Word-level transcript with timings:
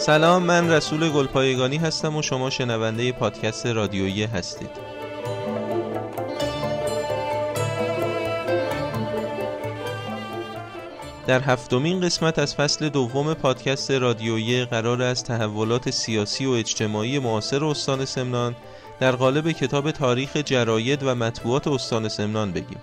سلام 0.00 0.42
من 0.42 0.72
رسول 0.72 1.08
گلپایگانی 1.08 1.76
هستم 1.76 2.16
و 2.16 2.22
شما 2.22 2.50
شنونده 2.50 3.12
پادکست 3.12 3.66
رادیویی 3.66 4.24
هستید. 4.24 4.70
در 11.26 11.40
هفتمین 11.40 12.00
قسمت 12.00 12.38
از 12.38 12.54
فصل 12.54 12.88
دوم 12.88 13.34
پادکست 13.34 13.90
رادیویی 13.90 14.64
قرار 14.64 15.02
از 15.02 15.24
تحولات 15.24 15.90
سیاسی 15.90 16.46
و 16.46 16.50
اجتماعی 16.50 17.18
معاصر 17.18 17.64
استان 17.64 18.04
سمنان 18.04 18.56
در 19.00 19.16
قالب 19.16 19.52
کتاب 19.52 19.90
تاریخ 19.90 20.36
جراید 20.36 21.02
و 21.02 21.14
مطبوعات 21.14 21.68
استان 21.68 22.08
سمنان 22.08 22.52
بگیم. 22.52 22.78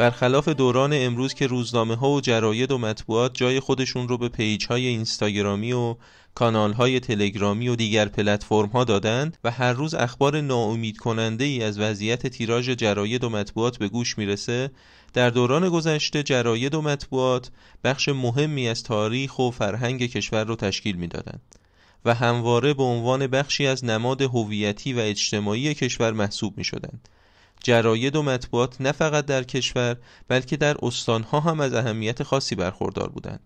برخلاف 0.00 0.48
دوران 0.48 0.92
امروز 0.94 1.34
که 1.34 1.46
روزنامه 1.46 1.94
ها 1.94 2.10
و 2.10 2.20
جراید 2.20 2.72
و 2.72 2.78
مطبوعات 2.78 3.34
جای 3.34 3.60
خودشون 3.60 4.08
رو 4.08 4.18
به 4.18 4.28
پیج 4.28 4.66
های 4.66 4.86
اینستاگرامی 4.86 5.72
و 5.72 5.96
کانال 6.34 6.72
های 6.72 7.00
تلگرامی 7.00 7.68
و 7.68 7.76
دیگر 7.76 8.08
پلتفرم 8.08 8.68
ها 8.68 8.84
دادند 8.84 9.38
و 9.44 9.50
هر 9.50 9.72
روز 9.72 9.94
اخبار 9.94 10.40
ناامید 10.40 10.98
کننده 10.98 11.44
ای 11.44 11.62
از 11.62 11.78
وضعیت 11.78 12.26
تیراژ 12.26 12.70
جراید 12.70 13.24
و 13.24 13.28
مطبوعات 13.30 13.78
به 13.78 13.88
گوش 13.88 14.18
می‌رسه 14.18 14.70
در 15.12 15.30
دوران 15.30 15.68
گذشته 15.68 16.22
جراید 16.22 16.74
و 16.74 16.82
مطبوعات 16.82 17.50
بخش 17.84 18.08
مهمی 18.08 18.68
از 18.68 18.82
تاریخ 18.82 19.38
و 19.38 19.50
فرهنگ 19.50 20.06
کشور 20.06 20.44
رو 20.44 20.56
تشکیل 20.56 20.96
می‌دادند 20.96 21.54
و 22.04 22.14
همواره 22.14 22.74
به 22.74 22.82
عنوان 22.82 23.26
بخشی 23.26 23.66
از 23.66 23.84
نماد 23.84 24.22
هویتی 24.22 24.92
و 24.92 24.98
اجتماعی 24.98 25.74
کشور 25.74 26.12
محسوب 26.12 26.58
می 26.58 26.64
شدند. 26.64 27.08
جراید 27.62 28.16
و 28.16 28.22
مطبوعات 28.22 28.80
نه 28.80 28.92
فقط 28.92 29.26
در 29.26 29.42
کشور 29.42 29.96
بلکه 30.28 30.56
در 30.56 30.76
استانها 30.82 31.40
هم 31.40 31.60
از 31.60 31.74
اهمیت 31.74 32.22
خاصی 32.22 32.54
برخوردار 32.54 33.08
بودند. 33.08 33.40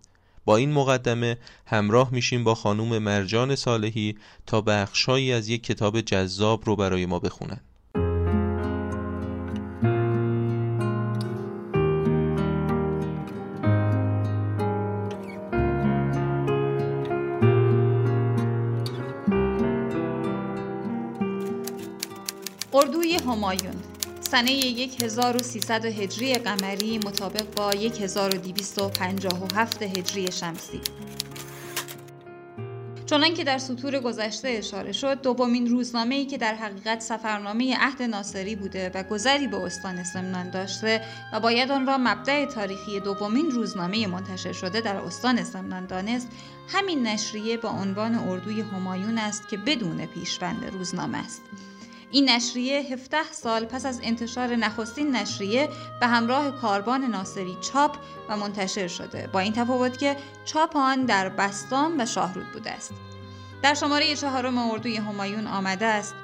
با 0.45 0.57
این 0.57 0.71
مقدمه 0.71 1.37
همراه 1.65 2.09
میشیم 2.11 2.43
با 2.43 2.55
خانوم 2.55 2.97
مرجان 2.97 3.55
صالحی 3.55 4.17
تا 4.45 4.61
بخشهایی 4.61 5.33
از 5.33 5.49
یک 5.49 5.63
کتاب 5.63 6.01
جذاب 6.01 6.65
رو 6.65 6.75
برای 6.75 7.05
ما 7.05 7.19
بخونند. 7.19 7.61
اردوی 22.73 23.15
همایون 23.15 23.94
سنه 24.31 24.51
1300 25.03 25.85
هجری 25.85 26.33
قمری 26.33 26.97
مطابق 26.97 27.45
با 27.55 27.69
1257 27.69 29.81
هجری 29.81 30.31
شمسی. 30.31 30.81
چنان 33.05 33.33
که 33.33 33.43
در 33.43 33.57
سطور 33.57 33.99
گذشته 33.99 34.47
اشاره 34.47 34.91
شد 34.91 35.21
دومین 35.21 35.67
روزنامه 35.67 36.15
ای 36.15 36.25
که 36.25 36.37
در 36.37 36.55
حقیقت 36.55 37.01
سفرنامه 37.01 37.77
عهد 37.79 38.01
ناصری 38.01 38.55
بوده 38.55 38.91
و 38.93 39.03
گذری 39.03 39.47
به 39.47 39.57
استان 39.57 40.03
سمنان 40.03 40.49
داشته 40.49 41.01
و 41.33 41.39
باید 41.39 41.71
آن 41.71 41.87
را 41.87 41.97
مبدع 41.97 42.45
تاریخی 42.45 42.99
دومین 42.99 43.51
روزنامه 43.51 44.07
منتشر 44.07 44.53
شده 44.53 44.81
در 44.81 44.95
استان 44.95 45.43
سمنان 45.43 45.85
دانست 45.85 46.27
همین 46.67 47.07
نشریه 47.07 47.57
با 47.57 47.69
عنوان 47.69 48.15
اردوی 48.15 48.61
همایون 48.61 49.17
است 49.17 49.49
که 49.49 49.57
بدون 49.57 50.05
پیشوند 50.05 50.65
روزنامه 50.65 51.17
است. 51.17 51.41
این 52.15 52.29
نشریه 52.29 52.81
17 52.81 53.31
سال 53.31 53.65
پس 53.65 53.85
از 53.85 53.99
انتشار 54.03 54.55
نخستین 54.55 55.15
نشریه 55.15 55.69
به 55.99 56.07
همراه 56.07 56.61
کاربان 56.61 57.03
ناصری 57.03 57.57
چاپ 57.61 57.97
و 58.29 58.37
منتشر 58.37 58.87
شده. 58.87 59.29
با 59.33 59.39
این 59.39 59.53
تفاوت 59.53 59.97
که 59.97 60.17
چاپ 60.45 60.77
آن 60.77 61.05
در 61.05 61.29
بستام 61.29 61.99
و 61.99 62.05
شاهرود 62.05 62.51
بوده 62.53 62.71
است. 62.71 62.93
در 63.63 63.73
شماره 63.73 64.15
چهارم 64.15 64.57
اردوی 64.57 64.97
همایون 64.97 65.47
آمده 65.47 65.85
است. 65.85 66.15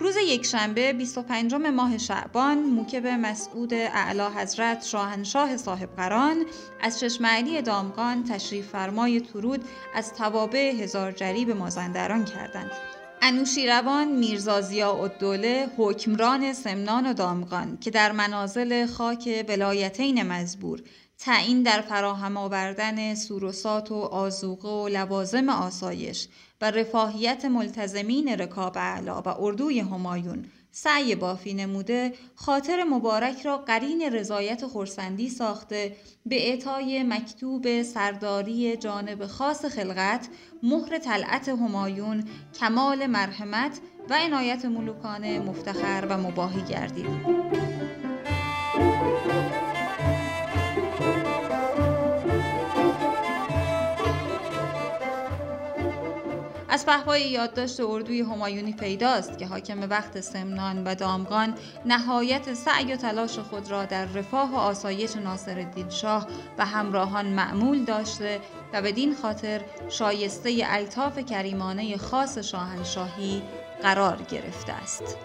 روز 0.00 0.16
یکشنبه 0.16 0.92
25 0.92 1.54
ماه 1.54 1.98
شعبان 1.98 2.58
موکب 2.58 3.06
مسعود 3.06 3.74
اعلی 3.74 4.36
حضرت 4.36 4.84
شاهنشاه 4.84 5.56
صاحب 5.56 5.96
قران 5.96 6.44
از 6.80 7.00
چشم 7.00 7.60
دامغان 7.60 8.24
تشریف 8.24 8.68
فرمای 8.68 9.20
ترود 9.20 9.64
از 9.94 10.14
توابع 10.14 10.74
هزار 10.82 11.12
جری 11.12 11.44
به 11.44 11.54
مازندران 11.54 12.24
کردند. 12.24 12.97
انوشیروان 13.22 14.08
میرزا 14.08 14.60
الدوله 15.02 15.68
حکمران 15.76 16.52
سمنان 16.52 17.06
و 17.06 17.14
دامغان 17.14 17.78
که 17.80 17.90
در 17.90 18.12
منازل 18.12 18.86
خاک 18.86 19.44
ولایتین 19.48 20.22
مزبور 20.22 20.82
تعیین 21.18 21.62
در 21.62 21.80
فراهم 21.80 22.36
آوردن 22.36 23.14
سوروسات 23.14 23.92
و 23.92 23.94
آزوقه 23.94 24.68
و 24.68 24.88
لوازم 24.88 25.48
آسایش 25.48 26.28
و 26.60 26.70
رفاهیت 26.70 27.44
ملتزمین 27.44 28.28
رکاب 28.28 28.72
اعلا 28.76 29.22
و 29.22 29.28
اردوی 29.28 29.80
همایون 29.80 30.44
سعی 30.70 31.14
بافی 31.14 31.54
نموده 31.54 32.14
خاطر 32.34 32.84
مبارک 32.84 33.42
را 33.42 33.58
قرین 33.58 34.02
رضایت 34.02 34.66
خورسندی 34.66 35.28
ساخته 35.28 35.96
به 36.26 36.48
اعطای 36.48 37.02
مکتوب 37.02 37.82
سرداری 37.82 38.76
جانب 38.76 39.26
خاص 39.26 39.64
خلقت 39.64 40.28
مهر 40.62 40.98
طلعت 40.98 41.48
همایون 41.48 42.24
کمال 42.60 43.06
مرحمت 43.06 43.80
و 44.10 44.14
عنایت 44.14 44.64
ملوکانه 44.64 45.38
مفتخر 45.38 46.06
و 46.10 46.18
مباهی 46.18 46.62
گردید. 46.62 47.38
از 56.78 56.86
پهپای 56.86 57.22
یادداشت 57.22 57.80
اردوی 57.80 58.20
همایونی 58.20 58.72
پیداست 58.72 59.38
که 59.38 59.46
حاکم 59.46 59.90
وقت 59.90 60.20
سمنان 60.20 60.84
و 60.84 60.94
دامغان 60.94 61.54
نهایت 61.86 62.54
سعی 62.54 62.92
و 62.92 62.96
تلاش 62.96 63.38
خود 63.38 63.70
را 63.70 63.84
در 63.84 64.04
رفاه 64.04 64.52
و 64.52 64.56
آسایش 64.56 65.16
ناصرالدین 65.16 65.90
شاه 65.90 66.26
و 66.58 66.66
همراهان 66.66 67.26
معمول 67.26 67.84
داشته 67.84 68.40
و 68.72 68.82
بدین 68.82 69.14
خاطر 69.14 69.60
شایسته 69.88 70.62
الطاف 70.66 71.18
کریمانه 71.18 71.96
خاص 71.96 72.38
شاهنشاهی 72.38 73.42
قرار 73.82 74.22
گرفته 74.22 74.72
است. 74.72 75.16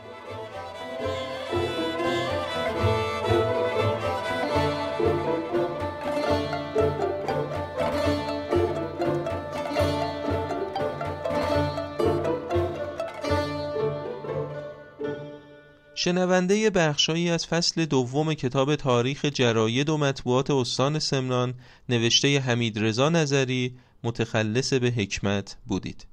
شنونده 16.04 16.70
بخشایی 16.70 17.30
از 17.30 17.48
فصل 17.48 17.86
دوم 17.86 18.34
کتاب 18.34 18.76
تاریخ 18.76 19.26
جراید 19.26 19.90
و 19.90 19.98
مطبوعات 19.98 20.52
استان 20.52 21.00
سمنان 21.00 21.54
نوشته 21.90 22.40
حمید 22.40 22.80
رضا 22.80 23.10
نظری 23.10 23.78
متخلص 24.04 24.74
به 24.74 24.88
حکمت 24.88 25.58
بودید. 25.66 26.06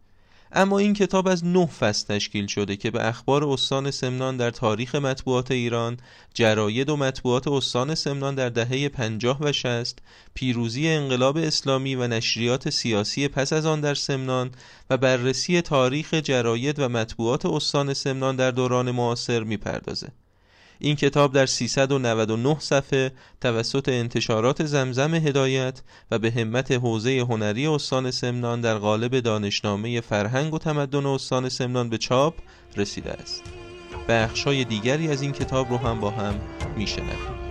اما 0.53 0.79
این 0.79 0.95
کتاب 0.95 1.29
از 1.29 1.45
نه 1.45 1.67
فصل 1.67 2.15
تشکیل 2.15 2.47
شده 2.47 2.77
که 2.77 2.91
به 2.91 3.09
اخبار 3.09 3.45
استان 3.45 3.91
سمنان 3.91 4.37
در 4.37 4.51
تاریخ 4.51 4.95
مطبوعات 4.95 5.51
ایران، 5.51 5.97
جراید 6.35 6.91
و 6.91 6.97
مطبوعات 6.97 7.49
استان 7.49 7.95
سمنان 7.95 8.35
در 8.35 8.49
دهه 8.49 8.89
50 8.89 9.39
و 9.41 9.53
60 9.53 9.99
پیروزی 10.35 10.89
انقلاب 10.89 11.37
اسلامی 11.37 11.95
و 11.95 12.07
نشریات 12.07 12.71
سیاسی 12.71 13.29
پس 13.29 13.53
از 13.53 13.67
آن 13.67 13.81
در 13.81 13.95
سمنان 13.95 14.51
و 14.91 14.97
بررسی 14.97 15.61
تاریخ 15.61 16.15
جراید 16.15 16.79
و 16.79 16.89
مطبوعات 16.89 17.47
استان 17.47 17.95
سمنان 17.95 18.37
در 18.37 18.51
دوران 18.51 18.91
معاصر 18.91 19.43
می‌پردازه. 19.43 20.13
این 20.83 20.97
کتاب 20.97 21.33
در 21.33 21.47
399 21.47 22.57
صفحه 22.59 23.13
توسط 23.41 23.89
انتشارات 23.89 24.65
زمزم 24.65 25.15
هدایت 25.15 25.83
و 26.11 26.19
به 26.19 26.31
همت 26.31 26.73
حوزه 26.73 27.21
هنری 27.21 27.67
استان 27.67 28.11
سمنان 28.11 28.61
در 28.61 28.79
قالب 28.79 29.21
دانشنامه 29.21 30.01
فرهنگ 30.01 30.55
و 30.55 30.59
تمدن 30.59 31.07
استان 31.07 31.49
سمنان 31.49 31.89
به 31.89 31.99
چاپ 31.99 32.35
رسیده 32.77 33.11
است. 33.11 33.43
بخشای 34.09 34.65
دیگری 34.65 35.09
از 35.09 35.23
این 35.23 35.33
کتاب 35.33 35.71
رو 35.71 35.77
هم 35.77 36.01
با 36.01 36.11
هم 36.11 36.35
میشنویم. 36.77 37.50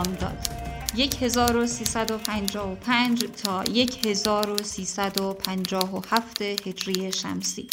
بامداد 0.00 0.48
1355 1.20 3.24
تا 3.24 3.64
1357 4.04 6.42
هجری 6.42 7.12
شمسی. 7.12 7.68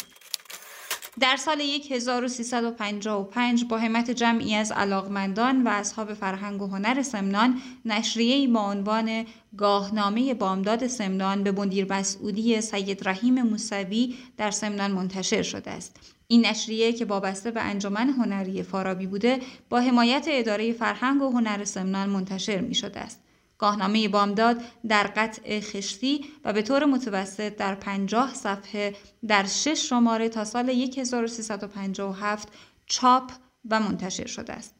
در 1.20 1.36
سال 1.36 1.60
1355 1.90 3.64
با 3.64 3.78
همت 3.78 4.10
جمعی 4.10 4.54
از 4.54 4.72
علاقمندان 4.72 5.62
و 5.62 5.68
اصحاب 5.68 6.14
فرهنگ 6.14 6.62
و 6.62 6.66
هنر 6.66 7.02
سمنان 7.02 7.60
نشریه‌ای 7.84 8.46
با 8.46 8.70
عنوان 8.70 9.26
گاهنامه 9.56 10.34
بامداد 10.34 10.86
سمنان 10.86 11.42
به 11.42 11.52
مدیر 11.52 11.92
مسئولی 11.92 12.60
سید 12.60 13.08
رحیم 13.08 13.42
موسوی 13.42 14.14
در 14.36 14.50
سمنان 14.50 14.90
منتشر 14.90 15.42
شده 15.42 15.70
است. 15.70 15.96
این 16.26 16.46
نشریه 16.46 16.92
که 16.92 17.04
وابسته 17.04 17.50
به 17.50 17.60
انجمن 17.60 18.08
هنری 18.08 18.62
فارابی 18.62 19.06
بوده 19.06 19.38
با 19.70 19.80
حمایت 19.80 20.26
اداره 20.28 20.72
فرهنگ 20.72 21.22
و 21.22 21.30
هنر 21.30 21.64
سمنان 21.64 22.08
منتشر 22.08 22.60
می 22.60 22.74
شده 22.74 23.00
است. 23.00 23.20
گاهنامه 23.58 24.08
بامداد 24.08 24.62
در 24.88 25.06
قطع 25.06 25.60
خشتی 25.60 26.24
و 26.44 26.52
به 26.52 26.62
طور 26.62 26.84
متوسط 26.84 27.56
در 27.56 27.74
50 27.74 28.34
صفحه 28.34 28.96
در 29.28 29.44
6 29.44 29.88
شماره 29.88 30.28
تا 30.28 30.44
سال 30.44 30.70
1357 30.70 32.48
چاپ 32.86 33.32
و 33.70 33.80
منتشر 33.80 34.26
شده 34.26 34.52
است. 34.52 34.74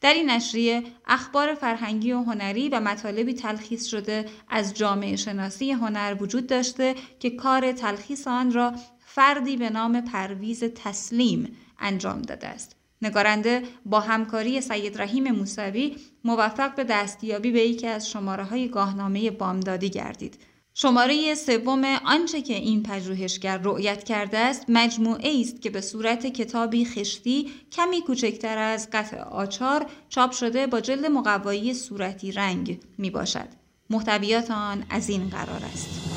در 0.00 0.14
این 0.14 0.30
نشریه 0.30 0.82
اخبار 1.06 1.54
فرهنگی 1.54 2.12
و 2.12 2.22
هنری 2.22 2.68
و 2.68 2.80
مطالبی 2.80 3.34
تلخیص 3.34 3.86
شده 3.86 4.26
از 4.48 4.74
جامعه 4.74 5.16
شناسی 5.16 5.72
هنر 5.72 6.16
وجود 6.20 6.46
داشته 6.46 6.94
که 7.20 7.30
کار 7.30 7.72
تلخیص 7.72 8.28
آن 8.28 8.52
را 8.52 8.72
فردی 9.06 9.56
به 9.56 9.70
نام 9.70 10.00
پرویز 10.00 10.64
تسلیم 10.64 11.56
انجام 11.78 12.22
داده 12.22 12.46
است. 12.46 12.76
نگارنده 13.04 13.62
با 13.86 14.00
همکاری 14.00 14.60
سید 14.60 15.00
رحیم 15.02 15.30
موسوی 15.30 15.96
موفق 16.24 16.74
به 16.74 16.84
دستیابی 16.84 17.50
به 17.50 17.60
یکی 17.60 17.86
از 17.86 18.10
شماره 18.10 18.44
های 18.44 18.68
گاهنامه 18.68 19.30
بامدادی 19.30 19.90
گردید. 19.90 20.38
شماره 20.76 21.34
سوم 21.34 21.84
آنچه 21.84 22.42
که 22.42 22.54
این 22.54 22.82
پژوهشگر 22.82 23.58
رؤیت 23.58 24.04
کرده 24.04 24.38
است 24.38 24.64
مجموعه 24.68 25.40
است 25.40 25.62
که 25.62 25.70
به 25.70 25.80
صورت 25.80 26.26
کتابی 26.26 26.84
خشتی 26.84 27.50
کمی 27.72 28.00
کوچکتر 28.00 28.58
از 28.58 28.88
قطع 28.92 29.20
آچار 29.20 29.86
چاپ 30.08 30.32
شده 30.32 30.66
با 30.66 30.80
جلد 30.80 31.06
مقوایی 31.06 31.74
صورتی 31.74 32.32
رنگ 32.32 32.80
می 32.98 33.10
باشد. 33.10 33.48
محتویات 33.90 34.50
آن 34.50 34.84
از 34.90 35.08
این 35.08 35.28
قرار 35.28 35.62
است. 35.72 36.13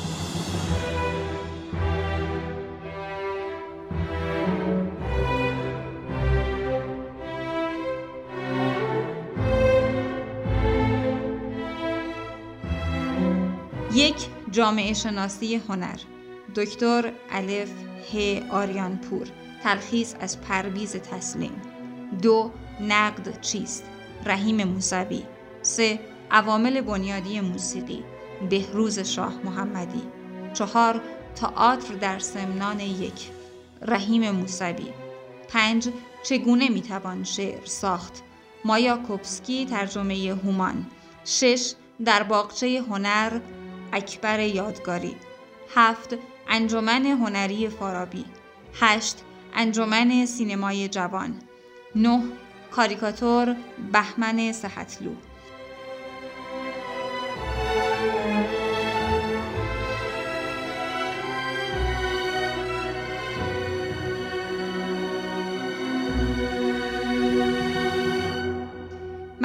یک 13.98 14.26
جامعه 14.50 14.92
شناسی 14.92 15.56
هنر. 15.68 15.98
دکتر 16.54 17.12
الف 17.30 17.70
ه 18.14 18.42
آریانپور. 18.50 19.26
تلخیص 19.62 20.14
از 20.20 20.40
پرویز 20.40 20.96
تسلیم. 20.96 21.62
دو 22.22 22.50
نقد 22.80 23.40
چیست؟ 23.40 23.84
رحیم 24.26 24.64
موسوی. 24.64 25.22
سه 25.62 26.00
عوامل 26.30 26.80
بنیادی 26.80 27.40
موسیقی. 27.40 28.04
بهروز 28.50 28.98
شاه 28.98 29.34
محمدی. 29.44 30.02
چهار 30.54 31.00
تئاتر 31.34 31.94
در 31.94 32.18
سمنان 32.18 32.80
یک. 32.80 33.30
رحیم 33.82 34.30
موسوی. 34.30 34.88
پنج 35.48 35.88
چگونه 36.22 36.68
می‌توان 36.68 37.24
شعر 37.24 37.64
ساخت؟ 37.64 38.22
مایا 38.64 38.96
کوپسکی 38.96 39.66
ترجمه 39.66 40.38
هومان. 40.44 40.86
شش 41.24 41.72
در 42.04 42.22
باغچه 42.22 42.82
هنر 42.90 43.40
اکبر 43.92 44.40
یادگاری. 44.40 45.16
هفت 45.74 46.14
انجمن 46.48 47.06
هنری 47.06 47.68
فارابی. 47.68 48.24
هشت 48.80 49.16
انجمن 49.54 50.26
سینمای 50.26 50.88
جوان. 50.88 51.34
نه 51.94 52.22
کاریکاتور 52.70 53.56
بهمن 53.92 54.52
صحتلو. 54.52 55.14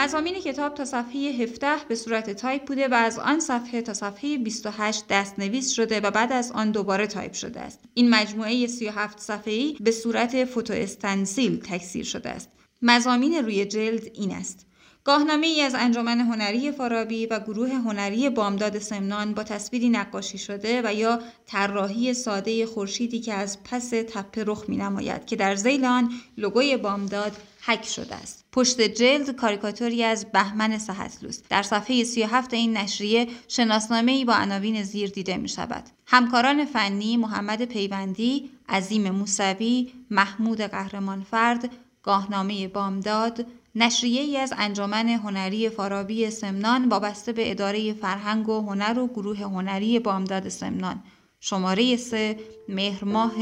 مضامین 0.03 0.39
کتاب 0.39 0.73
تا 0.73 0.85
صفحه 0.85 1.19
17 1.19 1.67
به 1.87 1.95
صورت 1.95 2.29
تایپ 2.29 2.65
بوده 2.65 2.87
و 2.87 2.93
از 2.93 3.19
آن 3.19 3.39
صفحه 3.39 3.81
تا 3.81 3.93
صفحه 3.93 4.37
28 4.37 5.07
دستنویس 5.09 5.71
شده 5.71 5.99
و 5.99 6.11
بعد 6.11 6.31
از 6.31 6.51
آن 6.51 6.71
دوباره 6.71 7.07
تایپ 7.07 7.33
شده 7.33 7.59
است. 7.59 7.79
این 7.93 8.09
مجموعه 8.09 8.67
37 8.67 9.19
صفحه‌ای 9.19 9.77
به 9.79 9.91
صورت 9.91 10.45
فوتو 10.45 10.73
استنسیل 10.73 11.59
تکثیر 11.59 12.05
شده 12.05 12.29
است. 12.29 12.49
مضامین 12.81 13.33
روی 13.33 13.65
جلد 13.65 14.11
این 14.13 14.31
است: 14.31 14.65
گاهنامه 15.05 15.47
ای 15.47 15.61
از 15.61 15.75
انجمن 15.75 16.19
هنری 16.19 16.71
فارابی 16.71 17.25
و 17.25 17.39
گروه 17.39 17.69
هنری 17.69 18.29
بامداد 18.29 18.79
سمنان 18.79 19.33
با 19.33 19.43
تصویری 19.43 19.89
نقاشی 19.89 20.37
شده 20.37 20.81
و 20.85 20.93
یا 20.93 21.19
طراحی 21.45 22.13
ساده 22.13 22.65
خورشیدی 22.65 23.19
که 23.19 23.33
از 23.33 23.63
پس 23.63 23.89
تپه 23.89 24.43
رخ 24.47 24.63
می 24.67 24.77
نماید 24.77 25.25
که 25.25 25.35
در 25.35 25.55
ذیل 25.55 25.85
آن 25.85 26.11
لوگوی 26.37 26.77
بامداد 26.77 27.37
حک 27.65 27.85
شده 27.85 28.15
است. 28.15 28.45
پشت 28.51 28.81
جلد 28.81 29.35
کاریکاتوری 29.35 30.03
از 30.03 30.31
بهمن 30.31 30.77
صحتلوس 30.77 31.39
در 31.49 31.63
صفحه 31.63 32.03
37 32.03 32.53
این 32.53 32.77
نشریه 32.77 33.27
شناسنامه 33.47 34.11
ای 34.11 34.25
با 34.25 34.33
عناوین 34.33 34.83
زیر 34.83 35.09
دیده 35.09 35.37
می 35.37 35.49
شود. 35.49 35.83
همکاران 36.05 36.65
فنی 36.65 37.17
محمد 37.17 37.65
پیوندی، 37.65 38.49
عظیم 38.69 39.09
موسوی، 39.09 39.93
محمود 40.09 40.61
قهرمانفرد، 40.61 41.71
گاهنامه 42.03 42.67
بامداد، 42.67 43.45
نشریه 43.75 44.21
ای 44.21 44.37
از 44.37 44.53
انجمن 44.57 45.09
هنری 45.09 45.69
فارابی 45.69 46.29
سمنان 46.29 46.89
وابسته 46.89 47.33
به 47.33 47.51
اداره 47.51 47.93
فرهنگ 47.93 48.49
و 48.49 48.61
هنر 48.61 48.99
و 48.99 49.07
گروه 49.07 49.37
هنری 49.37 49.99
بامداد 49.99 50.49
سمنان. 50.49 51.03
شماره 51.39 51.95
3 51.95 52.37
مهر 52.69 53.05
ماه 53.05 53.33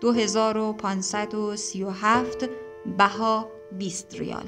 2537 0.00 2.48
بها 2.98 3.48
20 3.78 4.14
ریال. 4.14 4.46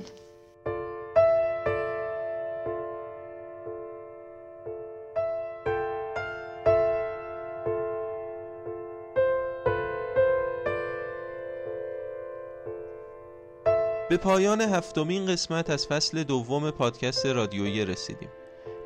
به 14.08 14.16
پایان 14.16 14.60
هفتمین 14.60 15.26
قسمت 15.26 15.70
از 15.70 15.86
فصل 15.86 16.24
دوم 16.24 16.70
پادکست 16.70 17.26
رادیویی 17.26 17.84
رسیدیم. 17.84 18.28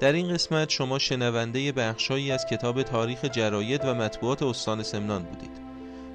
در 0.00 0.12
این 0.12 0.34
قسمت 0.34 0.70
شما 0.70 0.98
شنونده 0.98 1.72
بخشهایی 1.72 2.32
از 2.32 2.46
کتاب 2.46 2.82
تاریخ 2.82 3.24
جراید 3.24 3.84
و 3.84 3.94
مطبوعات 3.94 4.42
استان 4.42 4.82
سمنان 4.82 5.22
بودید. 5.22 5.50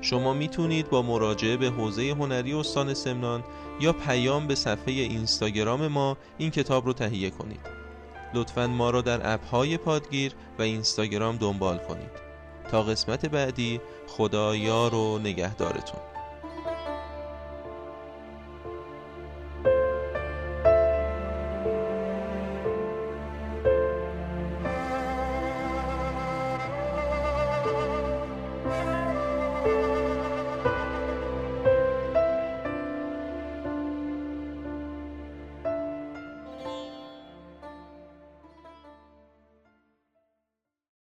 شما 0.02 0.34
می‌تونید 0.34 0.90
با 0.90 1.02
مراجعه 1.02 1.58
به 1.58 1.70
حوزه 1.70 2.12
هنری 2.12 2.54
استان 2.54 2.94
سمنان 2.94 3.44
یا 3.82 3.94
پیام 3.94 4.48
به 4.48 4.56
صفحه 4.56 4.94
اینستاگرام 4.94 5.88
ما 5.88 6.18
این 6.38 6.52
کتاب 6.52 6.86
رو 6.86 6.94
تهیه 6.94 7.30
کنید. 7.30 7.62
لطفا 8.34 8.68
ما 8.68 8.90
را 8.90 9.02
در 9.02 9.34
اپهای 9.34 9.78
پادگیر 9.78 10.32
و 10.60 10.62
اینستاگرام 10.62 11.38
دنبال 11.38 11.78
کنید. 11.78 12.12
تا 12.72 12.84
قسمت 12.84 13.26
بعدی 13.26 13.82
خدا 14.08 14.56
یار 14.56 14.96
و 14.96 15.20
نگهدارتون. 15.20 16.17